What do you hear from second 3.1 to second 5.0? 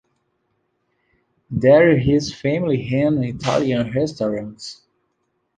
Italian restaurants.